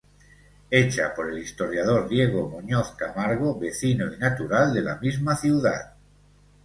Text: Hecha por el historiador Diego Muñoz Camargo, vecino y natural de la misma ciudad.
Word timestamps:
Hecha 0.71 1.13
por 1.13 1.29
el 1.29 1.37
historiador 1.37 2.09
Diego 2.09 2.49
Muñoz 2.49 2.95
Camargo, 2.95 3.59
vecino 3.59 4.11
y 4.11 4.17
natural 4.17 4.73
de 4.73 4.81
la 4.81 4.95
misma 4.97 5.35
ciudad. 5.35 5.93